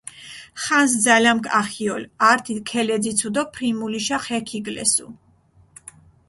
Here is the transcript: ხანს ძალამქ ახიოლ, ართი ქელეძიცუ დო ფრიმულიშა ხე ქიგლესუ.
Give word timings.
ხანს 0.61 0.91
ძალამქ 1.03 1.45
ახიოლ, 1.61 2.03
ართი 2.29 2.55
ქელეძიცუ 2.69 3.29
დო 3.35 3.43
ფრიმულიშა 3.53 4.17
ხე 4.25 4.37
ქიგლესუ. 4.47 5.07